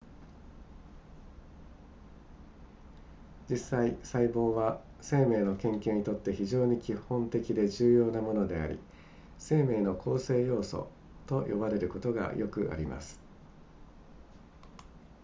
[3.47, 8.79] 実際細胞は生命の研究にとって非常に基本的で重要なものであり
[9.37, 10.89] 生命の構成要素
[11.27, 13.21] と呼ばれることがよくあります